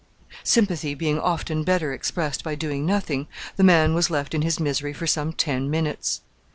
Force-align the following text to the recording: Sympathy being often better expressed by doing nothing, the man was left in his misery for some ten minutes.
Sympathy 0.43 0.95
being 0.95 1.19
often 1.19 1.63
better 1.63 1.93
expressed 1.93 2.43
by 2.43 2.55
doing 2.55 2.87
nothing, 2.87 3.27
the 3.55 3.63
man 3.63 3.93
was 3.93 4.09
left 4.09 4.33
in 4.33 4.41
his 4.41 4.59
misery 4.59 4.93
for 4.93 5.05
some 5.05 5.31
ten 5.31 5.69
minutes. 5.69 6.21